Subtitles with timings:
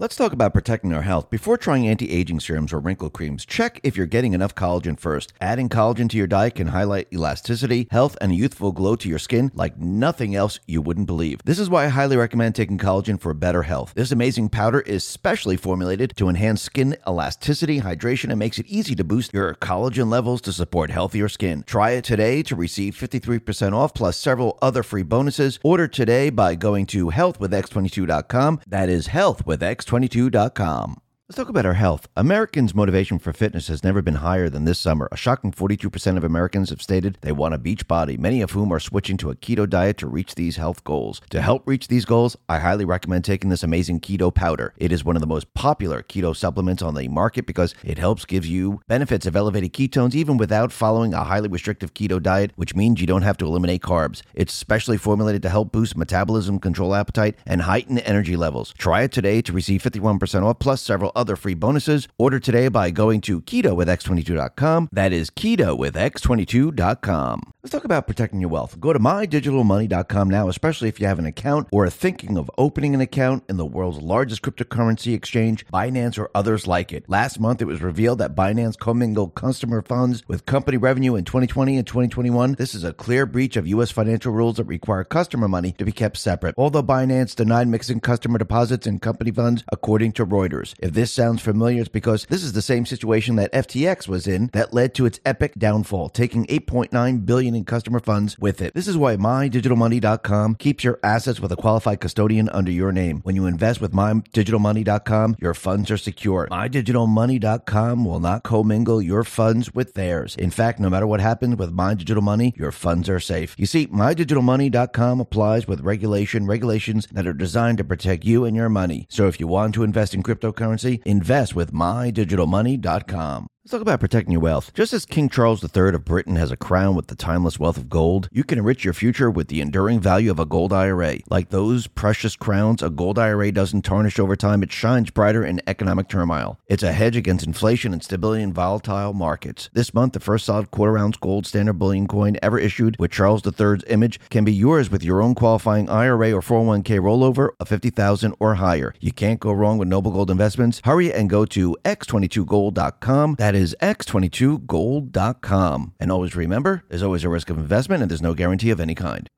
[0.00, 1.28] Let's talk about protecting our health.
[1.28, 5.34] Before trying anti aging serums or wrinkle creams, check if you're getting enough collagen first.
[5.42, 9.18] Adding collagen to your diet can highlight elasticity, health, and a youthful glow to your
[9.18, 11.40] skin like nothing else you wouldn't believe.
[11.44, 13.92] This is why I highly recommend taking collagen for better health.
[13.94, 18.94] This amazing powder is specially formulated to enhance skin elasticity, hydration, and makes it easy
[18.94, 21.62] to boost your collagen levels to support healthier skin.
[21.64, 25.58] Try it today to receive 53% off plus several other free bonuses.
[25.62, 28.60] Order today by going to healthwithx22.com.
[28.66, 31.09] That is health with X 22.com.
[31.30, 32.08] Let's talk about our health.
[32.16, 35.08] Americans' motivation for fitness has never been higher than this summer.
[35.12, 38.72] A shocking 42% of Americans have stated they want a beach body, many of whom
[38.72, 41.20] are switching to a keto diet to reach these health goals.
[41.30, 44.74] To help reach these goals, I highly recommend taking this amazing keto powder.
[44.76, 48.24] It is one of the most popular keto supplements on the market because it helps
[48.24, 52.74] give you benefits of elevated ketones even without following a highly restrictive keto diet, which
[52.74, 54.22] means you don't have to eliminate carbs.
[54.34, 58.74] It's specially formulated to help boost metabolism, control appetite, and heighten energy levels.
[58.76, 62.08] Try it today to receive 51% off plus several other free bonuses.
[62.18, 64.88] Order today by going to keto with x22.com.
[64.90, 67.52] That is keto with x22.com.
[67.62, 68.80] Let's talk about protecting your wealth.
[68.80, 72.94] Go to mydigitalmoney.com now, especially if you have an account or are thinking of opening
[72.94, 77.06] an account in the world's largest cryptocurrency exchange, Binance or others like it.
[77.06, 81.76] Last month, it was revealed that Binance commingled customer funds with company revenue in 2020
[81.76, 82.54] and 2021.
[82.54, 83.90] This is a clear breach of U.S.
[83.90, 86.54] financial rules that require customer money to be kept separate.
[86.56, 90.74] Although Binance denied mixing customer deposits and company funds, according to Reuters.
[90.78, 94.50] If this sounds familiar, it's because this is the same situation that FTX was in
[94.52, 98.74] that led to its epic downfall, taking 8.9 billion in customer funds with it.
[98.74, 103.20] This is why mydigitalmoney.com keeps your assets with a qualified custodian under your name.
[103.22, 106.48] When you invest with mydigitalmoney.com, your funds are secure.
[106.50, 110.36] Mydigitalmoney.com will not commingle your funds with theirs.
[110.36, 113.54] In fact, no matter what happens with My Digital Money, your funds are safe.
[113.58, 118.68] You see, mydigitalmoney.com applies with regulation, regulations that are designed to protect you and your
[118.68, 119.06] money.
[119.10, 123.46] So if you want to invest in cryptocurrency, invest with mydigitalmoney.com.
[123.62, 124.72] Let's talk about protecting your wealth.
[124.72, 127.90] Just as King Charles III of Britain has a crown with the timeless wealth of
[127.90, 131.18] gold, you can enrich your future with the enduring value of a gold IRA.
[131.28, 135.60] Like those precious crowns, a gold IRA doesn't tarnish over time, it shines brighter in
[135.66, 136.58] economic turmoil.
[136.68, 139.68] It's a hedge against inflation and stability in volatile markets.
[139.74, 143.42] This month, the first solid quarter ounce gold standard bullion coin ever issued with Charles
[143.44, 148.34] III's image can be yours with your own qualifying IRA or 401k rollover of 50000
[148.40, 148.94] or higher.
[149.00, 150.80] You can't go wrong with Noble Gold Investments.
[150.82, 153.36] Hurry and go to x22gold.com.
[153.50, 155.94] That is x22gold.com.
[155.98, 158.94] And always remember, there's always a risk of investment and there's no guarantee of any
[158.94, 159.28] kind.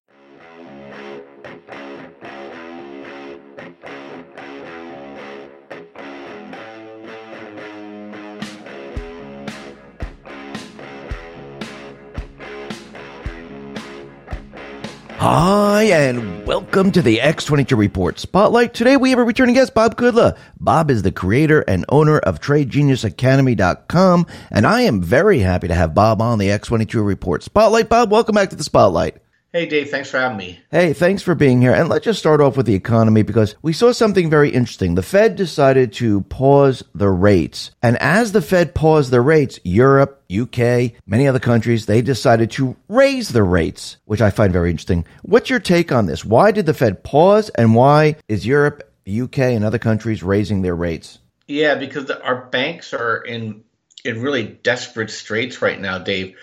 [15.23, 18.75] Hi, and welcome to the X22 Report Spotlight.
[18.75, 20.37] Today we have a returning guest, Bob Kudla.
[20.59, 25.95] Bob is the creator and owner of TradeGeniusAcademy.com, and I am very happy to have
[25.95, 27.89] Bob on the X22 Report Spotlight.
[27.89, 29.22] Bob, welcome back to the Spotlight.
[29.55, 30.61] Hey, Dave, thanks for having me.
[30.71, 31.75] Hey, thanks for being here.
[31.75, 34.95] And let's just start off with the economy because we saw something very interesting.
[34.95, 37.71] The Fed decided to pause the rates.
[37.83, 42.75] And as the Fed paused the rates, Europe, UK, many other countries, they decided to
[42.89, 45.05] raise the rates, which I find very interesting.
[45.21, 46.25] What's your take on this?
[46.25, 50.77] Why did the Fed pause and why is Europe, UK, and other countries raising their
[50.77, 51.19] rates?
[51.47, 53.65] Yeah, because the, our banks are in
[54.03, 56.37] in really desperate straits right now, Dave.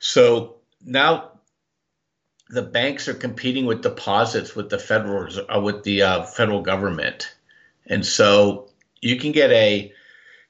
[0.00, 1.31] So now
[2.52, 7.34] the banks are competing with deposits with the federal uh, with the uh, federal government,
[7.86, 8.68] and so
[9.00, 9.90] you can get a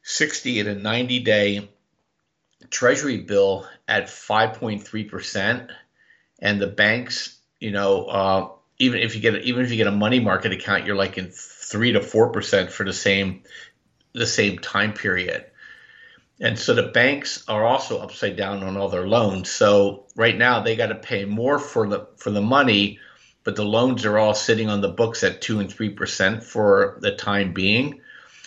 [0.02, 1.70] 60 and a 90 day
[2.70, 5.70] treasury bill at 5.3 percent,
[6.40, 8.48] and the banks, you know, uh,
[8.80, 11.30] even if you get even if you get a money market account, you're like in
[11.30, 13.44] three to four percent for the same
[14.12, 15.46] the same time period.
[16.42, 19.48] And so the banks are also upside down on all their loans.
[19.48, 22.98] So right now they got to pay more for the for the money,
[23.44, 26.98] but the loans are all sitting on the books at two and three percent for
[27.00, 28.00] the time being.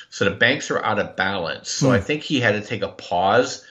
[0.10, 1.70] So the banks are out of balance.
[1.70, 1.94] So hmm.
[1.94, 3.66] I think he had to take a pause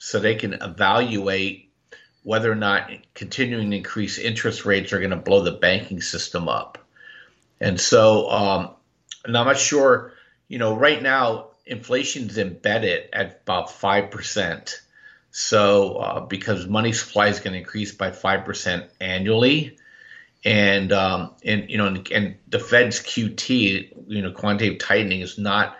[0.00, 1.70] so they can evaluate
[2.24, 6.48] whether or not continuing to increase interest rates are going to blow the banking system
[6.48, 6.78] up.
[7.60, 8.70] And so, um,
[9.24, 10.12] and I'm not sure,
[10.48, 14.80] you know, right now inflation's embedded at about five percent.
[15.30, 19.76] So uh, because money supply is going to increase by five percent annually,
[20.44, 25.38] and um, and you know and, and, the Fed's QT, you know, quantitative tightening is
[25.38, 25.76] not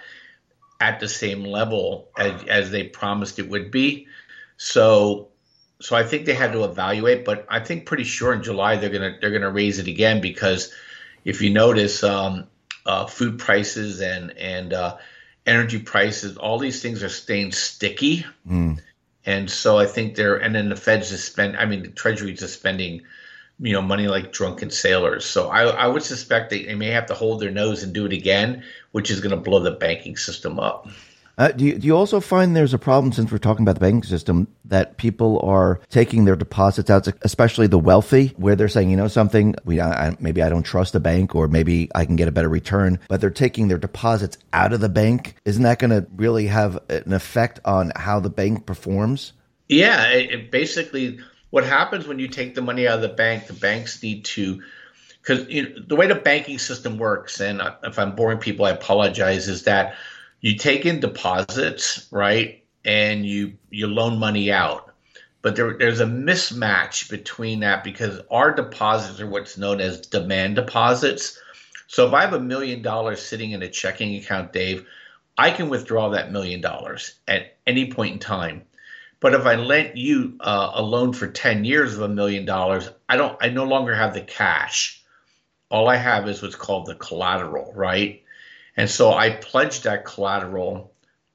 [0.81, 4.07] at the same level as, as they promised it would be.
[4.59, 5.29] So
[5.81, 8.91] so I think they had to evaluate, but I think pretty sure in July they're
[8.91, 10.73] gonna they're gonna raise it again because
[11.25, 12.05] if you notice.
[12.05, 12.49] Um,
[12.89, 14.97] uh, food prices and and uh,
[15.49, 18.25] energy prices, all these things are staying sticky.
[18.49, 18.81] Mm.
[19.25, 22.39] And so I think they're, and then the Fed's just spend, I mean, the Treasury's
[22.39, 23.03] just spending,
[23.59, 25.25] you know, money like drunken sailors.
[25.25, 28.07] So I, I would suspect they, they may have to hold their nose and do
[28.07, 28.63] it again,
[28.93, 30.87] which is going to blow the banking system up.
[31.39, 33.81] Uh, do, you, do you also find there's a problem, since we're talking about the
[33.81, 38.91] banking system, that people are taking their deposits out, especially the wealthy, where they're saying,
[38.91, 42.17] you know, something, we I, maybe I don't trust the bank, or maybe I can
[42.17, 45.37] get a better return, but they're taking their deposits out of the bank.
[45.45, 49.33] Isn't that going to really have an effect on how the bank performs?
[49.69, 51.21] Yeah, it, it basically
[51.51, 54.61] what happens when you take the money out of the bank, the banks need to
[55.23, 58.71] because you know, the way the banking system works, and if I'm boring people, I
[58.71, 59.95] apologize, is that
[60.41, 64.93] you take in deposits, right, and you you loan money out.
[65.41, 70.57] But there, there's a mismatch between that because our deposits are what's known as demand
[70.57, 71.41] deposits.
[71.87, 74.87] So if I have a million dollars sitting in a checking account, Dave,
[75.37, 78.63] I can withdraw that million dollars at any point in time.
[79.21, 82.89] But if I lent you uh, a loan for 10 years of a million dollars,
[83.09, 85.03] I don't I no longer have the cash.
[85.71, 88.23] All I have is what's called the collateral, right?
[88.79, 90.93] And so I pledged that collateral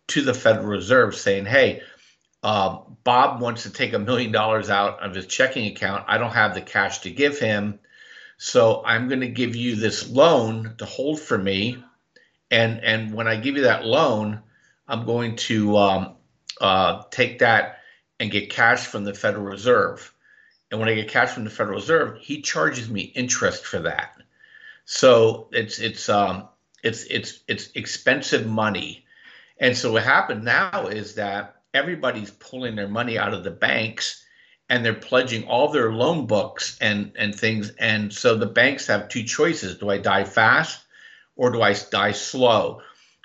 [0.08, 1.82] to the Federal Reserve saying, hey,
[2.42, 6.06] uh, Bob wants to take a million dollars out of his checking account.
[6.08, 7.80] I don't have the cash to give him.
[8.38, 11.84] So I'm going to give you this loan to hold for me.
[12.50, 14.42] And, and when I give you that loan,
[14.88, 16.16] I'm going to um,
[16.62, 17.80] uh, take that
[18.22, 20.14] and get cash from the Federal Reserve.
[20.72, 24.14] And when I get cash from the Federal Reserve, he charges me interest for that.
[24.86, 26.50] So it's it's um,
[26.84, 29.06] it's it's it's expensive money.
[29.60, 34.24] And so what happened now is that everybody's pulling their money out of the banks
[34.70, 39.10] and they're pledging all their loan books and and things and so the banks have
[39.10, 40.84] two choices do i die fast
[41.36, 42.82] or do i die slow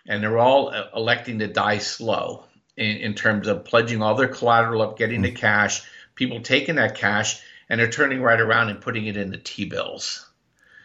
[0.06, 2.44] and they're all uh, electing to die slow
[2.76, 5.82] in, in terms of pledging all their collateral up getting the cash
[6.14, 10.28] people taking that cash and they're turning right around and putting it into t-bills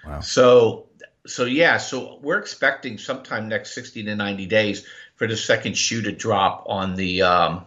[0.05, 0.19] wow.
[0.19, 0.87] so
[1.25, 4.85] so yeah, so we're expecting sometime next 60 to 90 days
[5.15, 7.65] for the second shoe to drop on the um,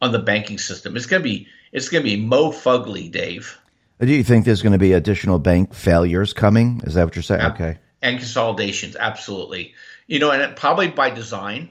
[0.00, 0.96] on the banking system.
[0.96, 3.58] It's gonna be it's gonna be mo fugly, Dave.
[4.00, 6.80] Do you think there's going to be additional bank failures coming?
[6.84, 7.42] Is that what you're saying?
[7.42, 7.52] Yeah.
[7.52, 7.78] Okay.
[8.00, 9.74] And consolidations, absolutely.
[10.06, 11.68] You know, and it, probably by design.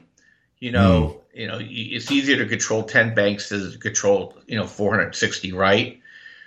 [0.59, 1.39] You know, mm.
[1.39, 6.01] you know, it's easier to control 10 banks than to control you know 460, right?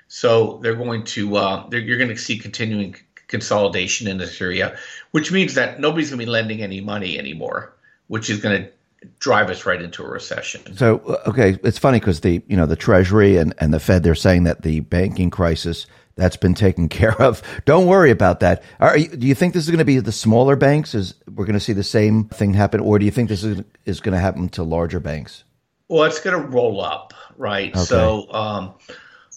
[0.06, 2.94] So they're going to uh, they're, you're going to see continuing
[3.32, 4.76] consolidation in this area,
[5.10, 7.74] which means that nobody's going to be lending any money anymore,
[8.06, 8.70] which is going to
[9.18, 10.76] drive us right into a recession.
[10.76, 14.14] So, okay, it's funny because the you know the Treasury and, and the Fed they're
[14.14, 17.42] saying that the banking crisis that's been taken care of.
[17.64, 18.62] Don't worry about that.
[18.78, 20.94] Are, do you think this is going to be the smaller banks?
[20.94, 23.62] Is we're going to see the same thing happen, or do you think this is
[23.84, 25.42] is going to happen to larger banks?
[25.88, 27.74] Well, it's going to roll up, right?
[27.74, 27.84] Okay.
[27.84, 28.32] So.
[28.32, 28.74] Um,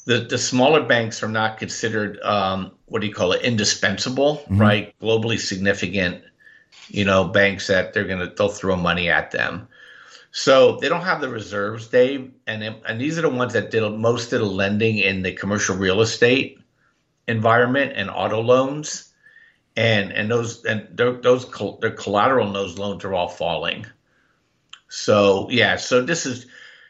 [0.05, 4.61] the, the smaller banks are not considered um, what do you call it indispensable mm-hmm.
[4.61, 4.99] right?
[4.99, 6.23] Globally significant
[6.89, 9.67] you know banks that they're gonna they'll throw money at them.
[10.31, 13.81] So they don't have the reserves dave and and these are the ones that did
[13.93, 16.59] most of the lending in the commercial real estate
[17.27, 19.11] environment and auto loans.
[19.77, 21.49] And and those and those
[21.81, 23.85] their collateral in those loans are all falling.
[24.87, 26.45] So yeah so this is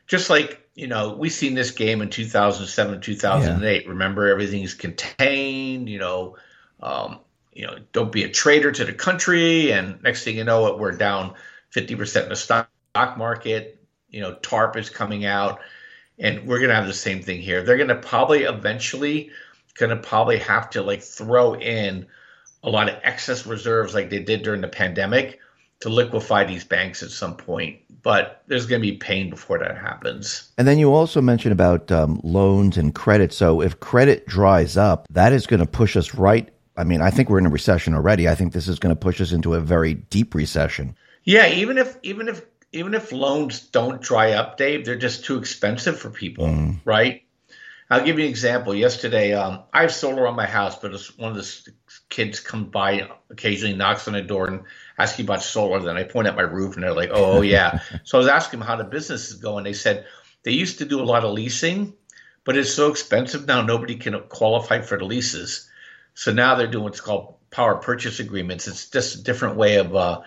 [0.08, 3.84] just like you know, we've seen this game in 2007, 2008.
[3.84, 3.90] Yeah.
[3.90, 5.90] Remember, everything's contained.
[5.90, 6.38] You know,
[6.82, 7.20] um,
[7.54, 9.72] you know, don't be a traitor to the country.
[9.72, 11.34] And next thing you know, it we're down
[11.70, 12.70] 50 percent in the stock
[13.18, 13.82] market.
[14.10, 15.62] You know, TARP is coming out,
[16.20, 17.64] and we're gonna have the same thing here.
[17.64, 19.32] They're gonna probably eventually
[19.80, 22.08] gonna probably have to like throw in
[22.64, 25.40] a lot of excess reserves like they did during the pandemic
[25.86, 29.80] to liquefy these banks at some point but there's going to be pain before that
[29.80, 30.52] happens.
[30.60, 33.34] And then you also mentioned about um, loans and credit.
[33.34, 36.48] So if credit dries up, that is going to push us right.
[36.78, 38.30] I mean, I think we're in a recession already.
[38.30, 40.96] I think this is going to push us into a very deep recession.
[41.24, 45.40] Yeah, even if even if even if loans don't dry up, Dave, they're just too
[45.40, 46.80] expensive for people, mm.
[46.86, 47.24] right?
[47.90, 48.76] I'll give you an example.
[48.76, 51.72] Yesterday, um, I have solar on my house, but one of the
[52.10, 54.62] kids comes by occasionally, knocks on the door, and
[54.98, 55.80] asking about solar.
[55.80, 58.60] Then I point at my roof, and they're like, "Oh, yeah." so I was asking
[58.60, 59.64] them how the business is going.
[59.64, 60.06] They said
[60.44, 61.94] they used to do a lot of leasing,
[62.44, 63.62] but it's so expensive now.
[63.62, 65.70] Nobody can qualify for the leases.
[66.14, 68.68] So now they're doing what's called power purchase agreements.
[68.68, 70.22] It's just a different way of uh,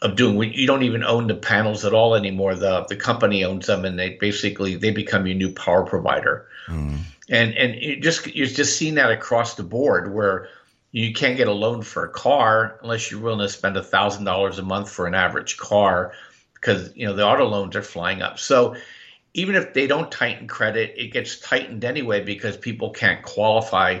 [0.00, 0.52] of doing.
[0.52, 2.54] You don't even own the panels at all anymore.
[2.54, 6.48] The the company owns them, and they basically they become your new power provider.
[6.66, 6.98] Mm.
[7.28, 10.48] And and you just you're just seeing that across the board where
[10.92, 14.58] You can't get a loan for a car unless you're willing to spend thousand dollars
[14.58, 16.12] a month for an average car,
[16.54, 18.38] because you know the auto loans are flying up.
[18.38, 18.76] So
[19.34, 24.00] even if they don't tighten credit, it gets tightened anyway because people can't qualify,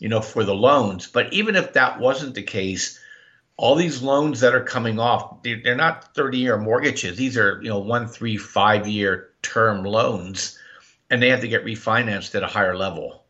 [0.00, 1.06] you know, for the loans.
[1.06, 2.98] But even if that wasn't the case,
[3.56, 7.16] all these loans that are coming off, they're not 30 year mortgages.
[7.16, 10.58] These are, you know, one, three, five year term loans,
[11.08, 13.22] and they have to get refinanced at a higher level.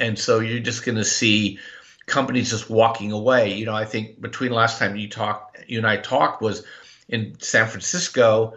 [0.00, 1.60] And so you're just going to see
[2.06, 3.54] companies just walking away.
[3.54, 6.64] You know, I think between last time you talked, you and I talked was
[7.08, 8.54] in San Francisco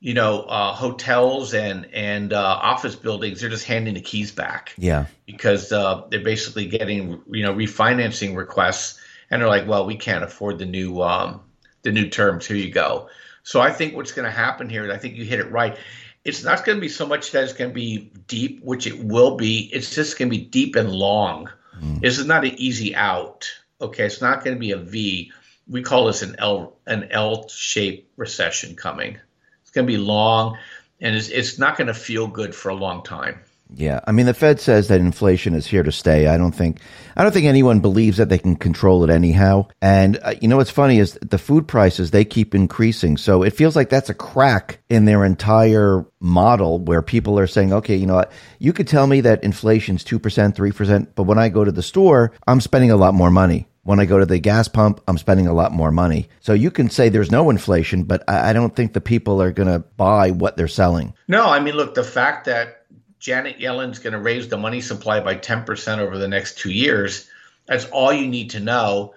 [0.00, 4.74] you know, uh, hotels and and uh, office buildings, they're just handing the keys back.
[4.78, 9.00] Yeah, because uh, they're basically getting you know refinancing requests,
[9.30, 11.40] and they're like, well, we can't afford the new um,
[11.82, 12.46] the new terms.
[12.46, 13.08] Here you go.
[13.42, 15.76] So I think what's going to happen here, and I think you hit it right.
[16.24, 19.02] It's not going to be so much that it's going to be deep, which it
[19.02, 19.70] will be.
[19.72, 21.48] It's just going to be deep and long.
[21.80, 22.00] Mm.
[22.00, 23.50] This is not an easy out.
[23.80, 25.32] Okay, it's not going to be a V.
[25.68, 29.18] We call this an L an L shaped recession coming.
[29.62, 30.58] It's going to be long,
[31.00, 33.40] and it's, it's not going to feel good for a long time.
[33.74, 36.26] Yeah, I mean the Fed says that inflation is here to stay.
[36.26, 36.80] I don't think
[37.16, 39.66] I don't think anyone believes that they can control it anyhow.
[39.82, 43.16] And uh, you know what's funny is the food prices they keep increasing.
[43.16, 47.72] So it feels like that's a crack in their entire model where people are saying,
[47.72, 48.32] "Okay, you know what?
[48.58, 52.32] You could tell me that inflation's 2%, 3%, but when I go to the store,
[52.46, 55.46] I'm spending a lot more money." When I go to the gas pump, I'm spending
[55.46, 56.28] a lot more money.
[56.40, 59.68] So you can say there's no inflation, but I don't think the people are going
[59.68, 61.14] to buy what they're selling.
[61.26, 62.77] No, I mean, look, the fact that
[63.18, 67.28] Janet Yellen's going to raise the money supply by 10% over the next two years,
[67.66, 69.14] that's all you need to know.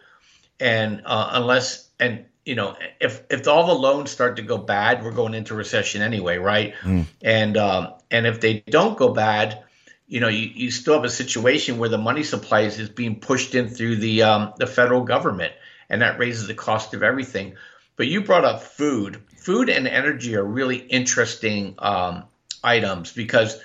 [0.60, 5.04] And uh, unless, and you know, if if all the loans start to go bad,
[5.04, 6.74] we're going into recession anyway, right?
[6.82, 7.06] Mm.
[7.22, 9.64] And um, and if they don't go bad,
[10.08, 13.20] you know, you, you still have a situation where the money supply is is being
[13.20, 15.54] pushed in through the um, the federal government,
[15.90, 17.56] and that raises the cost of everything.
[17.96, 19.22] But you brought up food.
[19.38, 22.26] Food and energy are really interesting um,
[22.64, 23.60] items because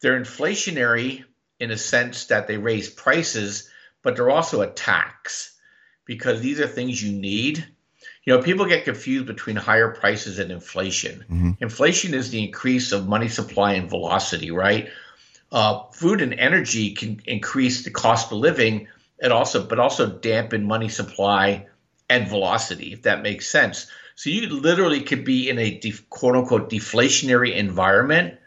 [0.00, 1.24] they're inflationary
[1.58, 3.70] in a sense that they raise prices,
[4.02, 5.56] but they're also a tax
[6.04, 7.66] because these are things you need.
[8.24, 11.24] You know, people get confused between higher prices and inflation.
[11.30, 11.50] Mm-hmm.
[11.60, 14.90] Inflation is the increase of money supply and velocity, right?
[15.52, 18.88] uh, food and energy can increase the cost of living
[19.20, 21.66] and also but also dampen money supply
[22.08, 26.36] and velocity if that makes sense so you literally could be in a def, quote
[26.36, 28.38] unquote deflationary environment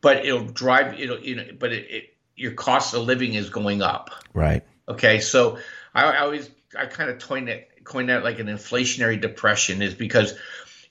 [0.00, 3.82] but it'll drive it'll you know but it, it, your cost of living is going
[3.82, 5.58] up right okay so
[5.94, 9.94] i, I always i kind of coin it coin that like an inflationary depression is
[9.94, 10.34] because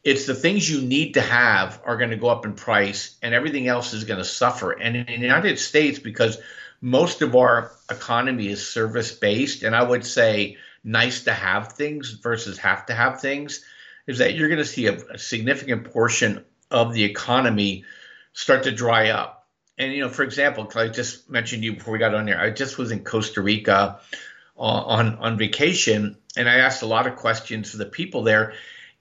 [0.05, 3.33] it's the things you need to have are going to go up in price and
[3.33, 4.71] everything else is going to suffer.
[4.71, 6.38] And in the United States, because
[6.79, 12.12] most of our economy is service based, and I would say nice to have things
[12.12, 13.65] versus have to have things,
[14.05, 17.83] is that you're going to see a, a significant portion of the economy
[18.36, 19.48] start to dry up.
[19.80, 22.39] And, you know, for example, because I just mentioned you before we got on there,
[22.39, 24.00] I just was in Costa Rica
[24.58, 28.54] uh, on, on vacation and I asked a lot of questions to the people there,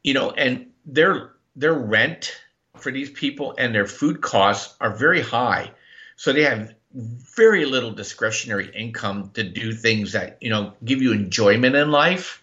[0.02, 2.32] you know, and their their rent
[2.76, 5.70] for these people and their food costs are very high.
[6.16, 11.12] So they have very little discretionary income to do things that you know give you
[11.12, 12.42] enjoyment in life.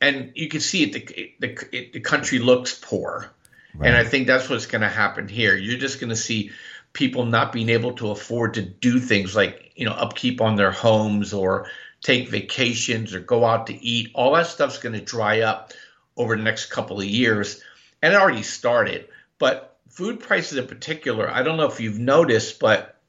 [0.00, 3.30] And you can see it, the the, it, the country looks poor,
[3.78, 3.88] right.
[3.88, 5.56] and I think that's what's going to happen here.
[5.56, 6.50] You're just going to see
[6.92, 10.72] people not being able to afford to do things like you know upkeep on their
[10.72, 11.68] homes or
[12.00, 14.10] take vacations or go out to eat.
[14.14, 15.72] All that stuff's going to dry up
[16.16, 17.62] over the next couple of years,
[18.02, 19.08] and it already started.
[19.38, 23.00] But food prices in particular, I don't know if you've noticed, but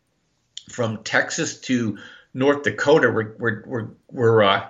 [0.70, 1.98] from Texas to
[2.34, 4.70] North Dakota, we're we're we're, we're uh,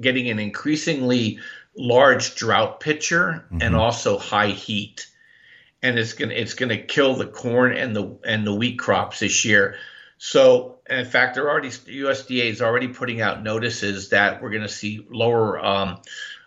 [0.00, 1.38] getting an increasingly
[1.76, 3.58] large drought picture mm-hmm.
[3.60, 5.06] and also high heat,
[5.84, 9.44] and it's gonna it's gonna kill the corn and the and the wheat crops this
[9.44, 9.76] year.
[10.16, 15.06] So, in fact, they're already USDA is already putting out notices that we're to see
[15.10, 15.98] lower um,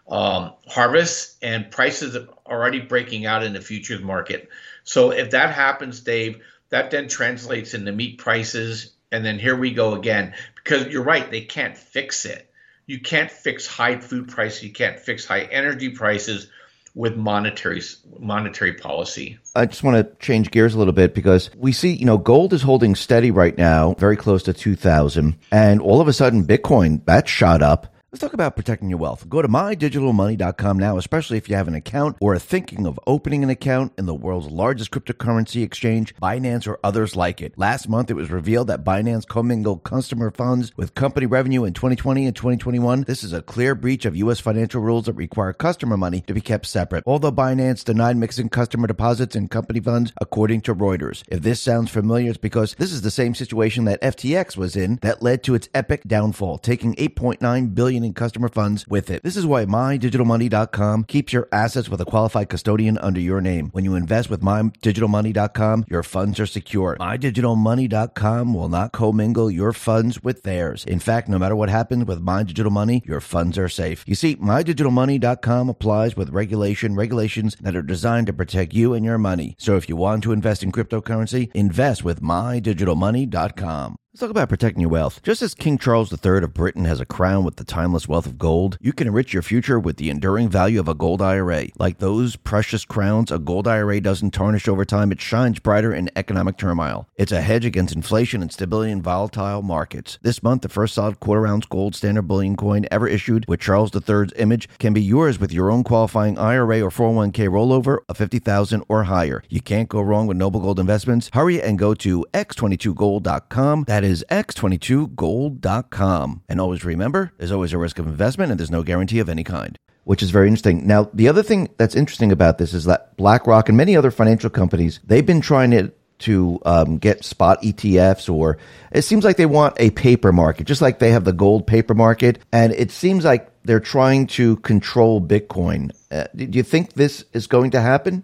[0.09, 4.49] um, harvests and prices are already breaking out in the futures market.
[4.83, 8.93] So if that happens, Dave, that then translates into meat prices.
[9.11, 12.49] And then here we go again, because you're right, they can't fix it.
[12.87, 14.63] You can't fix high food prices.
[14.63, 16.49] You can't fix high energy prices
[16.97, 17.81] with monetary
[18.19, 19.37] monetary policy.
[19.55, 22.53] I just want to change gears a little bit because we see, you know, gold
[22.53, 27.05] is holding steady right now, very close to 2000, and all of a sudden Bitcoin
[27.05, 29.27] that shot up Let's talk about protecting your wealth.
[29.27, 33.43] Go to mydigitalmoney.com now, especially if you have an account or are thinking of opening
[33.43, 37.57] an account in the world's largest cryptocurrency exchange, Binance or others like it.
[37.57, 42.27] Last month, it was revealed that Binance commingled customer funds with company revenue in 2020
[42.27, 43.01] and 2021.
[43.01, 44.39] This is a clear breach of U.S.
[44.39, 47.03] financial rules that require customer money to be kept separate.
[47.05, 51.25] Although Binance denied mixing customer deposits and company funds, according to Reuters.
[51.27, 54.97] If this sounds familiar, it's because this is the same situation that FTX was in
[55.01, 59.23] that led to its epic downfall, taking 8.9 in customer funds with it.
[59.23, 63.69] This is why mydigitalmoney.com keeps your assets with a qualified custodian under your name.
[63.71, 66.97] When you invest with mydigitalmoney.com, your funds are secure.
[66.99, 70.85] Mydigitalmoney.com will not commingle your funds with theirs.
[70.85, 74.03] In fact, no matter what happens with My Digital Money, your funds are safe.
[74.07, 79.17] You see, mydigitalmoney.com applies with regulation, regulations that are designed to protect you and your
[79.17, 79.55] money.
[79.57, 83.97] So if you want to invest in cryptocurrency, invest with mydigitalmoney.com.
[84.17, 85.21] Let's talk about protecting your wealth.
[85.21, 88.39] Just as King Charles III of Britain has a crown with the timeless wealth of
[88.39, 91.67] gold, you can enrich your future with the enduring value of a gold IRA.
[91.77, 96.09] Like those precious crowns, a gold IRA doesn't tarnish over time, it shines brighter in
[96.15, 97.07] economic turmoil.
[97.15, 100.17] It's a hedge against inflation and stability in volatile markets.
[100.23, 103.91] This month, the first solid quarter ounce gold standard bullion coin ever issued with Charles
[103.93, 108.83] III's image can be yours with your own qualifying IRA or 401k rollover of 50000
[108.89, 109.43] or higher.
[109.47, 111.29] You can't go wrong with Noble Gold Investments.
[111.33, 113.83] Hurry and go to x22gold.com.
[113.85, 116.41] That x22gold.com.
[116.49, 119.43] And always remember, there's always a risk of investment and there's no guarantee of any
[119.43, 119.77] kind.
[120.03, 120.87] Which is very interesting.
[120.87, 124.49] Now, the other thing that's interesting about this is that BlackRock and many other financial
[124.49, 128.57] companies, they've been trying to to um, get spot ETFs, or
[128.91, 131.93] it seems like they want a paper market, just like they have the gold paper
[131.93, 132.39] market.
[132.51, 135.91] And it seems like they're trying to control Bitcoin.
[136.09, 138.23] Uh, do you think this is going to happen?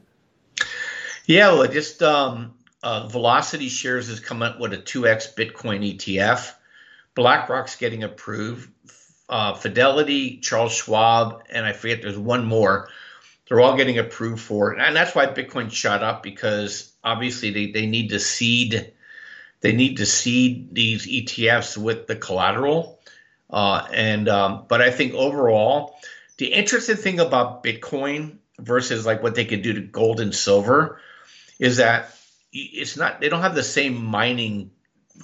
[1.25, 6.53] Yeah, well, just um, uh, Velocity Shares has come up with a 2x Bitcoin ETF.
[7.15, 8.69] BlackRock's getting approved.
[9.29, 12.89] Uh, Fidelity, Charles Schwab, and I forget there's one more.
[13.47, 14.79] They're all getting approved for it.
[14.79, 18.93] And that's why Bitcoin shot up because obviously they, they need to seed
[19.61, 22.99] they need to seed these ETFs with the collateral.
[23.49, 25.95] Uh, and um, but I think overall,
[26.37, 30.99] the interesting thing about Bitcoin versus like what they could do to gold and silver
[31.59, 32.13] is that
[32.53, 34.71] it's not they don't have the same mining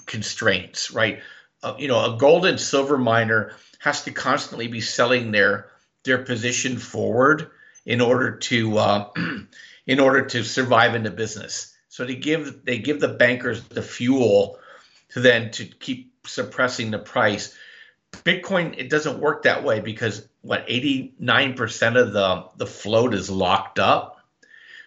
[0.06, 1.20] constraints, right?
[1.62, 5.70] Uh, you know, a gold and silver miner has to constantly be selling their
[6.04, 7.50] their position forward
[7.86, 9.10] in order to uh,
[9.86, 11.74] in order to survive in the business.
[11.88, 14.58] So they give they give the bankers the fuel
[15.10, 17.56] to then to keep suppressing the price.
[18.12, 23.78] Bitcoin it doesn't work that way because what 89% of the the float is locked
[23.78, 24.19] up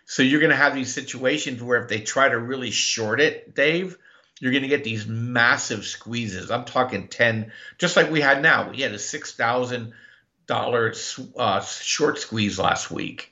[0.05, 3.55] so you're going to have these situations where if they try to really short it,
[3.55, 3.97] Dave,
[4.39, 6.51] you're going to get these massive squeezes.
[6.51, 8.69] I'm talking 10, just like we had now.
[8.69, 13.31] We had a $6,000 uh, short squeeze last week.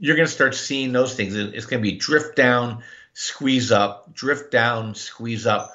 [0.00, 1.36] You're going to start seeing those things.
[1.36, 2.82] It's going to be drift down,
[3.14, 5.72] squeeze up, drift down, squeeze up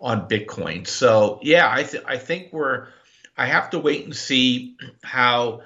[0.00, 0.86] on Bitcoin.
[0.86, 2.88] So, yeah, I, th- I think we're,
[3.36, 5.62] I have to wait and see how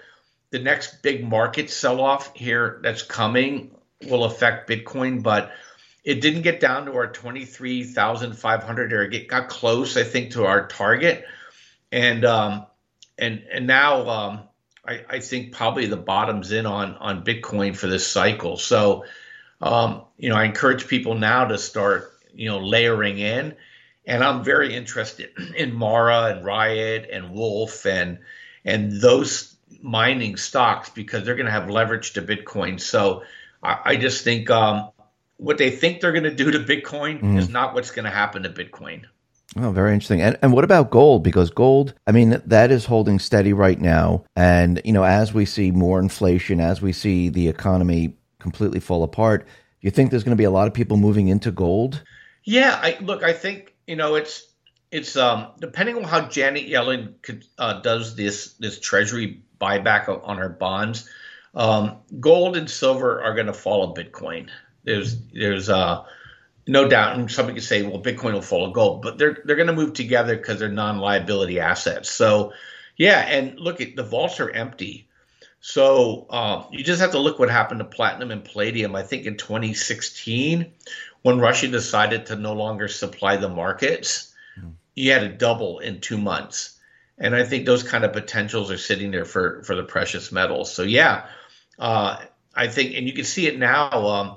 [0.51, 3.73] the next big market sell off here that's coming
[4.07, 5.53] will affect Bitcoin, but
[6.05, 9.21] it didn't get down to our 23,500 area.
[9.21, 11.25] It got close, I think, to our target.
[11.93, 12.67] And um,
[13.19, 14.41] and and now um,
[14.87, 18.57] I, I, think probably the bottom's in on on Bitcoin for this cycle.
[18.57, 19.05] So
[19.61, 23.57] um, you know, I encourage people now to start you know layering in.
[24.07, 28.19] And I'm very interested in Mara and Riot and Wolf and
[28.65, 32.81] and those mining stocks because they're going to have leverage to Bitcoin.
[32.81, 33.23] So
[33.63, 34.91] I, I just think um,
[35.37, 37.39] what they think they're going to do to Bitcoin mm.
[37.39, 39.05] is not what's going to happen to Bitcoin.
[39.57, 40.23] Oh, very interesting.
[40.23, 41.25] And and what about gold?
[41.25, 44.25] Because gold, I mean, that is holding steady right now.
[44.37, 49.03] And you know, as we see more inflation, as we see the economy completely fall
[49.03, 52.03] apart, do you think there's going to be a lot of people moving into gold?
[52.45, 53.25] Yeah, I look.
[53.25, 54.47] I think you know it's
[54.93, 60.39] it's um, depending on how Janet Yellen could, uh, does this this Treasury buyback on
[60.39, 61.09] her bonds.
[61.55, 64.49] Um, gold and silver are going to follow Bitcoin.
[64.85, 66.05] There's there's uh,
[66.67, 69.67] no doubt, and somebody could say, well, Bitcoin will follow gold, but they're they're going
[69.67, 72.11] to move together because they're non-liability assets.
[72.11, 72.53] So,
[72.97, 75.09] yeah, and look at the vaults are empty.
[75.61, 78.97] So uh, you just have to look what happened to platinum and palladium.
[78.97, 80.73] I think in 2016,
[81.23, 84.73] when Russia decided to no longer supply the markets, mm.
[84.95, 86.79] you had a double in two months.
[87.19, 90.73] And I think those kind of potentials are sitting there for for the precious metals.
[90.73, 91.27] So yeah,
[91.81, 92.23] uh,
[92.55, 93.91] I think, and you can see it now.
[93.91, 94.37] Um,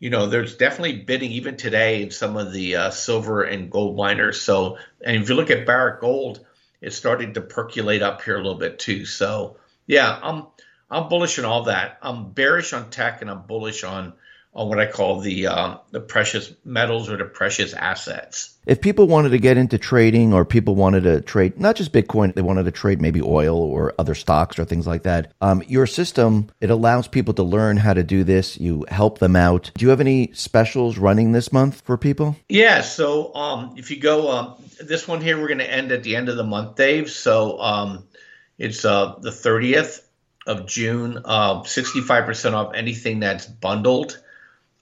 [0.00, 3.96] you know, there's definitely bidding even today in some of the uh, silver and gold
[3.96, 4.40] miners.
[4.40, 6.44] So, and if you look at Barrick Gold,
[6.80, 9.04] it's starting to percolate up here a little bit too.
[9.04, 10.46] So yeah, I'm
[10.90, 11.98] I'm bullish on all that.
[12.00, 14.14] I'm bearish on tech and I'm bullish on
[14.54, 18.56] on what I call the uh, the precious metals or the precious assets.
[18.66, 22.34] If people wanted to get into trading, or people wanted to trade not just Bitcoin,
[22.34, 25.32] they wanted to trade maybe oil or other stocks or things like that.
[25.40, 28.58] Um, your system it allows people to learn how to do this.
[28.58, 29.70] You help them out.
[29.76, 32.36] Do you have any specials running this month for people?
[32.48, 32.80] Yeah.
[32.80, 36.16] So um, if you go, um, this one here, we're going to end at the
[36.16, 37.10] end of the month, Dave.
[37.10, 38.04] So um,
[38.58, 40.06] it's uh, the thirtieth
[40.46, 41.20] of June.
[41.24, 44.20] Uh, sixty-five percent off anything that's bundled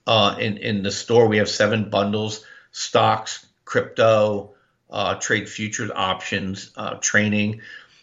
[0.07, 1.27] uh, in in the store.
[1.27, 4.55] We have seven bundles: stocks, crypto,
[4.89, 7.61] uh, trade futures, options, uh, training,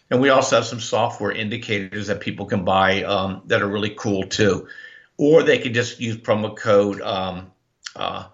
[0.09, 3.95] and we also have some software indicators that people can buy um, that are really
[3.97, 4.67] cool too.
[5.17, 7.51] Or they can just use promo code um,
[7.95, 8.27] uh,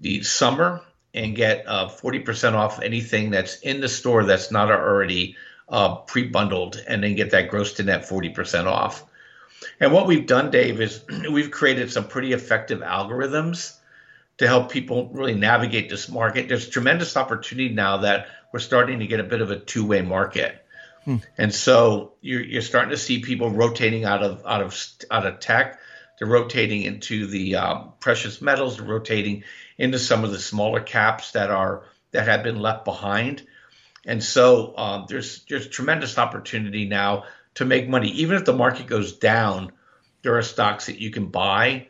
[0.00, 0.82] the summer
[1.14, 5.36] and get uh, forty percent off anything that's in the store that's not already
[5.68, 9.04] uh, pre-bundled, and then get that gross to net forty percent off.
[9.80, 13.76] And what we've done, Dave, is we've created some pretty effective algorithms
[14.38, 16.48] to help people really navigate this market.
[16.48, 20.64] There's tremendous opportunity now that we're starting to get a bit of a two-way market.
[21.04, 21.16] Hmm.
[21.36, 24.76] And so you're, you're starting to see people rotating out of out of
[25.10, 25.80] out of tech.
[26.18, 28.76] They're rotating into the um, precious metals.
[28.76, 29.44] They're rotating
[29.76, 33.46] into some of the smaller caps that are that have been left behind.
[34.04, 37.24] And so um, there's there's tremendous opportunity now
[37.58, 38.08] to make money.
[38.10, 39.72] Even if the market goes down,
[40.22, 41.88] there are stocks that you can buy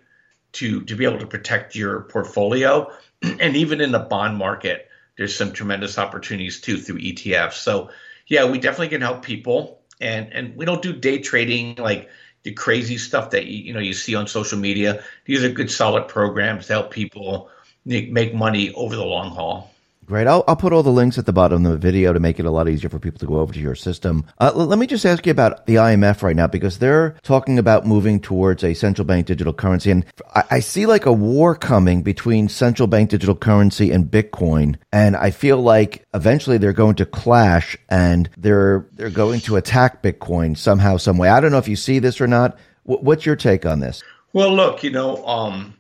[0.53, 2.91] to to be able to protect your portfolio.
[3.23, 7.53] and even in the bond market, there's some tremendous opportunities too through ETFs.
[7.53, 7.91] So
[8.27, 9.83] yeah, we definitely can help people.
[10.01, 12.09] And and we don't do day trading like
[12.45, 15.05] the crazy stuff that you, you know you see on social media.
[15.27, 17.51] These are good solid programs to help people
[17.85, 19.71] make money over the long haul.
[20.09, 20.27] Great.
[20.27, 22.47] I'll, I'll put all the links at the bottom of the video to make it
[22.47, 24.25] a lot easier for people to go over to your system.
[24.39, 27.87] Uh, let me just ask you about the IMF right now because they're talking about
[27.87, 29.91] moving towards a central bank digital currency.
[29.91, 34.77] And I, I see like a war coming between central bank digital currency and Bitcoin.
[34.91, 40.03] And I feel like eventually they're going to clash and they're, they're going to attack
[40.03, 41.29] Bitcoin somehow, some way.
[41.29, 42.57] I don't know if you see this or not.
[42.87, 44.03] W- what's your take on this?
[44.33, 45.75] Well, look, you know, um,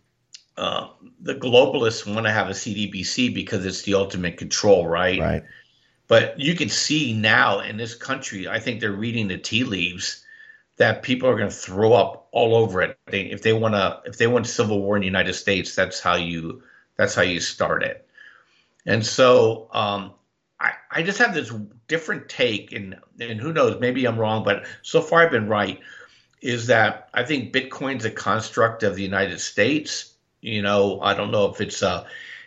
[0.58, 0.88] uh,
[1.20, 5.20] the globalists want to have a CDBC because it's the ultimate control, right?
[5.20, 5.42] Right.
[6.06, 10.24] But you can see now in this country, I think they're reading the tea leaves
[10.76, 12.96] that people are going to throw up all over it.
[13.06, 16.00] They, if they want to, if they want civil war in the United States, that's
[16.00, 16.62] how you,
[16.96, 18.08] that's how you start it.
[18.86, 20.12] And so um,
[20.58, 21.52] I, I just have this
[21.88, 25.80] different take, and and who knows, maybe I'm wrong, but so far I've been right.
[26.40, 31.30] Is that I think Bitcoin's a construct of the United States you know, I don't
[31.30, 32.06] know if it's uh,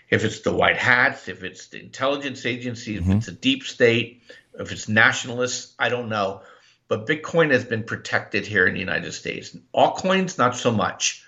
[0.09, 3.13] if it's the white hats, if it's the intelligence agency, if mm-hmm.
[3.13, 4.23] it's a deep state,
[4.59, 6.41] if it's nationalists, I don't know.
[6.87, 9.55] But Bitcoin has been protected here in the United States.
[9.73, 11.25] Altcoins, not so much.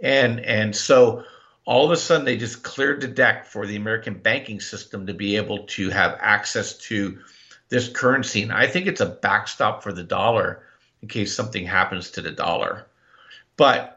[0.00, 1.24] And and so
[1.64, 5.14] all of a sudden they just cleared the deck for the American banking system to
[5.14, 7.18] be able to have access to
[7.68, 8.42] this currency.
[8.42, 10.62] And I think it's a backstop for the dollar
[11.02, 12.86] in case something happens to the dollar.
[13.56, 13.91] But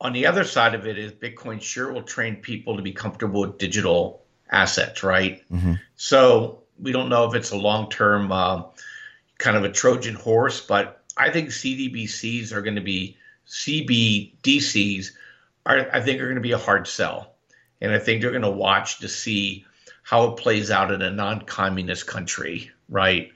[0.00, 3.42] on the other side of it is Bitcoin sure will train people to be comfortable
[3.42, 5.42] with digital assets, right?
[5.50, 5.74] Mm-hmm.
[5.96, 8.64] So we don't know if it's a long term uh,
[9.38, 13.16] kind of a Trojan horse, but I think CDBCs are going to be
[13.48, 15.12] CBDCs
[15.64, 17.34] are I think are going to be a hard sell,
[17.80, 19.64] and I think they're going to watch to see
[20.02, 23.32] how it plays out in a non-communist country, right?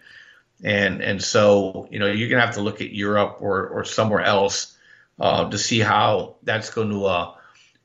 [0.62, 3.84] And and so you know you're going to have to look at Europe or or
[3.84, 4.69] somewhere else
[5.20, 7.34] uh, to see how that's going to uh,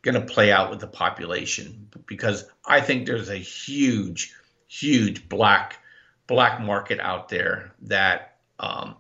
[0.02, 4.34] going to play out with the population because I think there's a huge,
[4.68, 5.80] huge black
[6.28, 8.96] black market out there that um,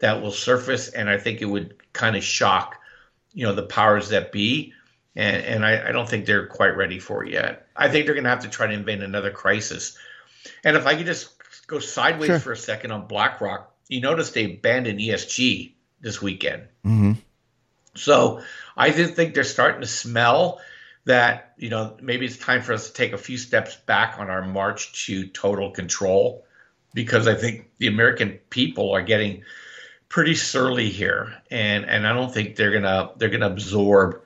[0.00, 2.76] that will surface, and I think it would kind of shock,
[3.32, 4.72] you know, the powers that be,
[5.16, 7.66] and and I, I don't think they're quite ready for it yet.
[7.74, 9.98] I think they're going to have to try to invent another crisis.
[10.62, 11.30] And if I could just
[11.66, 12.38] go sideways sure.
[12.38, 16.68] for a second on BlackRock, you notice they abandoned ESG this weekend.
[16.84, 17.12] Mm-hmm.
[17.96, 18.42] So
[18.76, 20.60] I just think they're starting to smell
[21.04, 24.28] that, you know, maybe it's time for us to take a few steps back on
[24.28, 26.44] our march to total control
[26.94, 29.44] because I think the American people are getting
[30.08, 34.22] pretty surly here and and I don't think they're going to they're going to absorb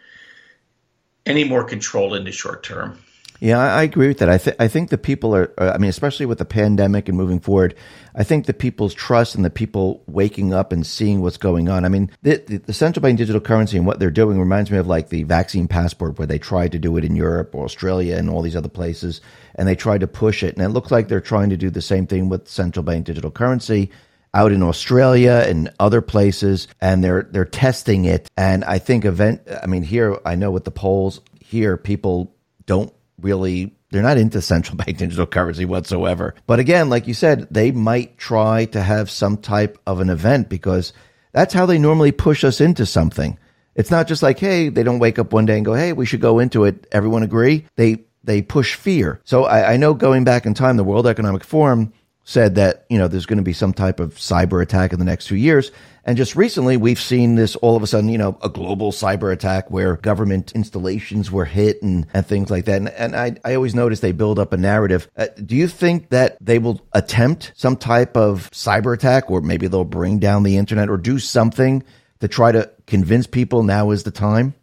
[1.27, 2.99] any more control in the short term.
[3.41, 4.29] Yeah, I agree with that.
[4.29, 7.41] I, I think the people are, uh, I mean, especially with the pandemic and moving
[7.41, 7.75] forward,
[8.15, 11.87] I think the people's trust and the people waking up and seeing what's going on.
[11.87, 14.77] I mean, the, the, the, central bank digital currency and what they're doing reminds me
[14.77, 18.17] of like the vaccine passport where they tried to do it in Europe or Australia
[18.17, 19.23] and all these other places,
[19.55, 20.55] and they tried to push it.
[20.55, 23.31] And it looks like they're trying to do the same thing with central bank digital
[23.31, 23.91] currency
[24.35, 28.31] out in Australia and other places, and they're they're testing it.
[28.37, 29.41] And I think event.
[29.63, 32.35] I mean, here I know with the polls here, people
[32.67, 36.35] don't really they're not into central bank digital currency whatsoever.
[36.47, 40.49] But again, like you said, they might try to have some type of an event
[40.49, 40.93] because
[41.33, 43.39] that's how they normally push us into something.
[43.75, 46.07] It's not just like, hey, they don't wake up one day and go, hey, we
[46.07, 46.87] should go into it.
[46.93, 47.67] Everyone agree?
[47.77, 49.21] They they push fear.
[49.25, 51.93] So I, I know going back in time, the World Economic Forum
[52.31, 55.05] said that you know there's going to be some type of cyber attack in the
[55.05, 55.73] next few years.
[56.05, 59.33] And just recently we've seen this all of a sudden you know a global cyber
[59.33, 62.77] attack where government installations were hit and, and things like that.
[62.77, 65.11] And, and I, I always notice they build up a narrative.
[65.17, 69.67] Uh, do you think that they will attempt some type of cyber attack or maybe
[69.67, 71.83] they'll bring down the internet or do something
[72.21, 74.55] to try to convince people now is the time?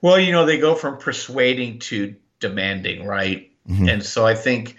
[0.00, 3.50] Well you know they go from persuading to demanding right?
[3.68, 3.88] Mm-hmm.
[3.88, 4.76] and so i think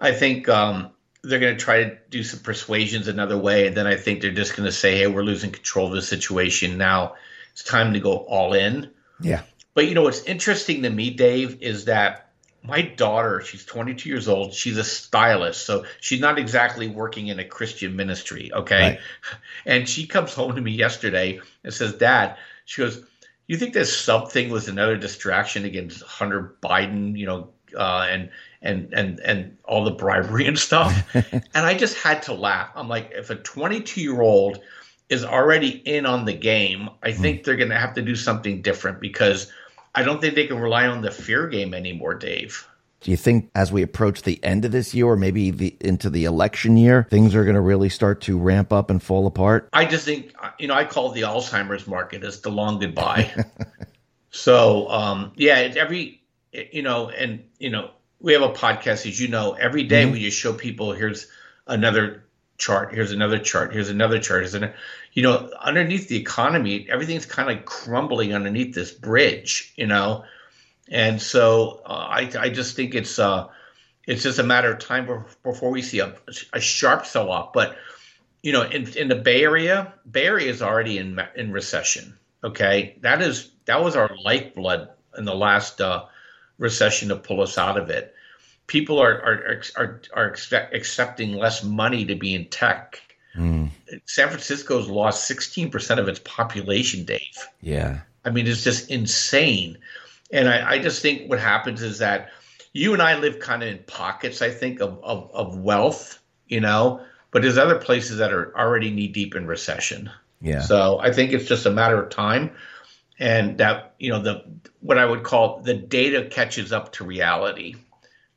[0.00, 0.90] i think um,
[1.24, 4.30] they're going to try to do some persuasions another way, and then I think they're
[4.30, 7.14] just going to say, "Hey, we're losing control of the situation now.
[7.52, 9.42] It's time to go all in." Yeah.
[9.74, 12.30] But you know what's interesting to me, Dave, is that
[12.62, 14.54] my daughter, she's 22 years old.
[14.54, 18.52] She's a stylist, so she's not exactly working in a Christian ministry.
[18.52, 18.98] Okay, right.
[19.66, 23.02] and she comes home to me yesterday and says, "Dad," she goes,
[23.46, 27.16] "You think this sub thing was another distraction against Hunter Biden?
[27.18, 28.30] You know, uh, and
[28.64, 31.14] and and and all the bribery and stuff.
[31.14, 32.70] and I just had to laugh.
[32.74, 34.60] I'm like, if a 22 year old
[35.08, 37.22] is already in on the game, I hmm.
[37.22, 37.44] think mm.
[37.44, 39.52] they're going to have to do something different because
[39.94, 42.66] I don't think they can rely on the fear game anymore, Dave.
[43.00, 46.08] Do you think as we approach the end of this year or maybe the, into
[46.08, 49.68] the election year, things are going to really start to ramp up and fall apart?
[49.74, 53.30] I just think, you know, I call the Alzheimer's market as the long goodbye.
[54.30, 57.90] so, um, yeah, every, you know, and, you know,
[58.24, 60.14] we have a podcast, as you know, every day mm-hmm.
[60.14, 61.26] we just show people here's
[61.66, 62.24] another
[62.56, 64.74] chart, here's another chart, here's another chart, here's another,
[65.12, 70.24] you know, underneath the economy, everything's kind of crumbling underneath this bridge, you know,
[70.90, 73.48] and so uh, I I just think it's uh
[74.06, 75.06] it's just a matter of time
[75.42, 76.14] before we see a,
[76.54, 77.76] a sharp sell off, but
[78.42, 82.16] you know, in in the Bay Area, Bay Area is already in in recession.
[82.42, 86.06] Okay, that is that was our lifeblood in the last uh,
[86.58, 88.13] recession to pull us out of it.
[88.66, 90.36] People are are are, are
[90.72, 93.00] accepting less money to be in tech.
[93.36, 93.70] Mm.
[94.06, 97.48] San Francisco's lost 16% of its population, Dave.
[97.60, 98.00] Yeah.
[98.24, 99.78] I mean, it's just insane.
[100.32, 102.30] And I, I just think what happens is that
[102.72, 106.60] you and I live kind of in pockets, I think, of, of, of wealth, you
[106.60, 107.00] know,
[107.32, 110.10] but there's other places that are already knee deep in recession.
[110.40, 110.60] Yeah.
[110.60, 112.52] So I think it's just a matter of time
[113.18, 114.44] and that you know the
[114.80, 117.76] what I would call the data catches up to reality.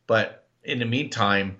[0.08, 1.58] But in the meantime,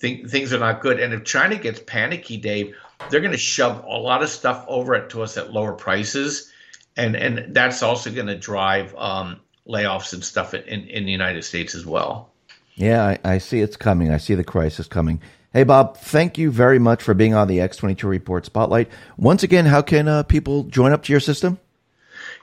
[0.00, 0.98] th- things are not good.
[0.98, 2.74] And if China gets panicky, Dave,
[3.08, 6.52] they're going to shove a lot of stuff over it to us at lower prices,
[6.96, 11.44] and and that's also going to drive um, layoffs and stuff in, in the United
[11.44, 12.30] States as well.
[12.74, 14.10] Yeah, I, I see it's coming.
[14.10, 15.20] I see the crisis coming.
[15.52, 18.88] Hey, Bob, thank you very much for being on the X22 Report Spotlight.
[19.16, 21.58] Once again, how can uh, people join up to your system?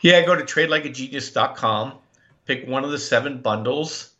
[0.01, 1.93] Yeah, go to tradelikeagenius.com,
[2.45, 4.11] pick one of the seven bundles.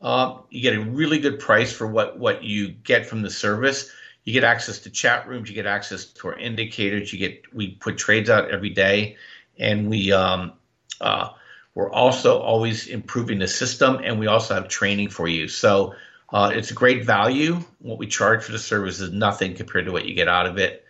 [0.00, 3.90] Uh, you get a really good price for what, what you get from the service.
[4.24, 7.70] You get access to chat rooms, you get access to our indicators, you get we
[7.70, 9.16] put trades out every day,
[9.56, 10.54] and we um,
[11.00, 11.28] uh,
[11.74, 15.46] we're also always improving the system, and we also have training for you.
[15.46, 15.94] So
[16.32, 17.60] uh, it's a great value.
[17.78, 20.58] What we charge for the service is nothing compared to what you get out of
[20.58, 20.84] it.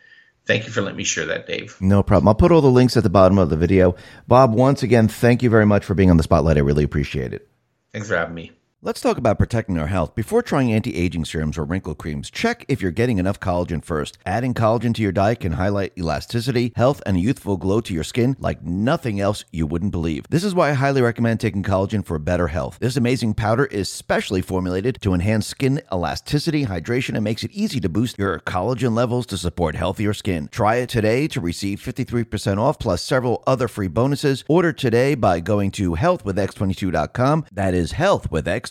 [0.46, 1.76] Thank you for letting me share that, Dave.
[1.80, 2.28] No problem.
[2.28, 3.96] I'll put all the links at the bottom of the video.
[4.28, 6.56] Bob, once again, thank you very much for being on the spotlight.
[6.56, 7.48] I really appreciate it.
[7.92, 8.52] Thanks for having me.
[8.86, 10.14] Let's talk about protecting our health.
[10.14, 14.16] Before trying anti aging serums or wrinkle creams, check if you're getting enough collagen first.
[14.24, 18.04] Adding collagen to your diet can highlight elasticity, health, and a youthful glow to your
[18.04, 20.24] skin like nothing else you wouldn't believe.
[20.30, 22.78] This is why I highly recommend taking collagen for better health.
[22.78, 27.80] This amazing powder is specially formulated to enhance skin elasticity, hydration, and makes it easy
[27.80, 30.48] to boost your collagen levels to support healthier skin.
[30.52, 34.44] Try it today to receive 53% off plus several other free bonuses.
[34.46, 37.46] Order today by going to healthwithx22.com.
[37.50, 37.90] That is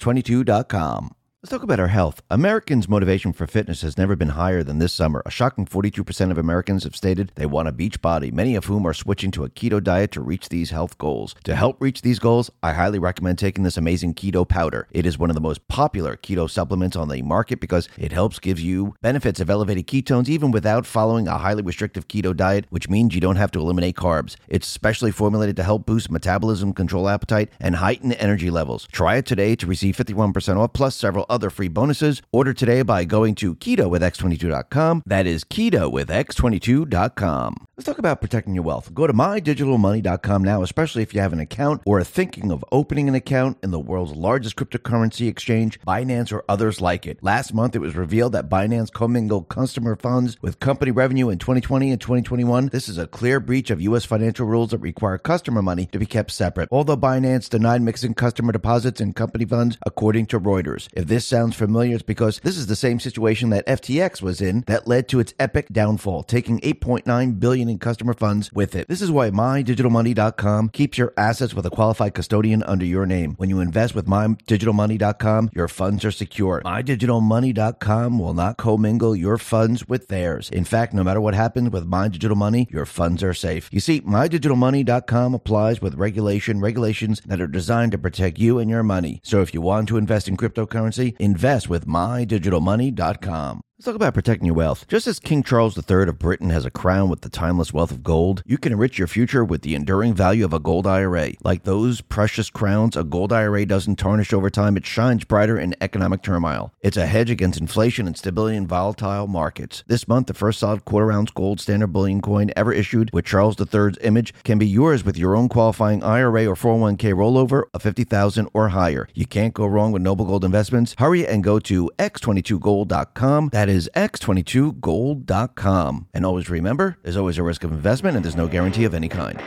[0.06, 1.25] healthwithx22.com.
[1.46, 2.24] Let's talk about our health.
[2.32, 5.22] Americans' motivation for fitness has never been higher than this summer.
[5.28, 8.84] A shocking 42% of Americans have stated they want a beach body, many of whom
[8.88, 11.36] are switching to a keto diet to reach these health goals.
[11.44, 14.88] To help reach these goals, I highly recommend taking this amazing keto powder.
[14.90, 18.40] It is one of the most popular keto supplements on the market because it helps
[18.40, 22.90] give you benefits of elevated ketones even without following a highly restrictive keto diet, which
[22.90, 24.36] means you don't have to eliminate carbs.
[24.48, 28.88] It's specially formulated to help boost metabolism, control appetite, and heighten energy levels.
[28.92, 32.24] Try it today to receive 51% off plus several other free bonuses.
[32.32, 35.04] Order today by going to keto with x22.com.
[35.06, 37.68] That is keto with x22.com.
[37.78, 38.94] Let's talk about protecting your wealth.
[38.94, 43.10] Go to mydigitalmoney.com now, especially if you have an account or are thinking of opening
[43.10, 47.22] an account in the world's largest cryptocurrency exchange, Binance or others like it.
[47.22, 51.92] Last month, it was revealed that Binance commingled customer funds with company revenue in 2020
[51.92, 52.70] and 2021.
[52.70, 54.06] This is a clear breach of U.S.
[54.06, 56.70] financial rules that require customer money to be kept separate.
[56.72, 60.88] Although Binance denied mixing customer deposits and company funds, according to Reuters.
[60.94, 64.64] If this sounds familiar, it's because this is the same situation that FTX was in
[64.68, 68.88] that led to its epic downfall, taking 8.9 billion in customer funds with it.
[68.88, 73.36] This is why mydigitalmoney.com keeps your assets with a qualified custodian under your name.
[73.38, 76.62] When you invest with mydigitalmoney.com, your funds are secure.
[76.66, 80.50] mydigitalmoney.com will not commingle your funds with theirs.
[80.50, 83.70] In fact, no matter what happens with My Digital Money, your funds are safe.
[83.72, 88.84] You see, mydigitalmoney.com applies with regulation, regulations that are designed to protect you and your
[88.84, 89.22] money.
[89.24, 93.65] So if you want to invest in cryptocurrency, invest with mydigitalmoney.com.
[93.78, 94.88] Let's talk about protecting your wealth.
[94.88, 98.04] Just as King Charles III of Britain has a crown with the timeless wealth of
[98.04, 101.34] gold, you can enrich your future with the enduring value of a gold IRA.
[101.44, 105.76] Like those precious crowns, a gold IRA doesn't tarnish over time, it shines brighter in
[105.82, 106.72] economic turmoil.
[106.80, 109.84] It's a hedge against inflation and stability in volatile markets.
[109.88, 113.60] This month, the first solid quarter ounce gold standard bullion coin ever issued with Charles
[113.60, 118.48] III's image can be yours with your own qualifying IRA or 401k rollover of 50000
[118.54, 119.10] or higher.
[119.14, 120.96] You can't go wrong with Noble Gold Investments.
[120.98, 123.50] Hurry and go to x22gold.com.
[123.66, 126.08] That is x22gold.com.
[126.14, 129.10] And always remember, there's always a risk of investment and there's no guarantee of any
[129.10, 129.42] kind.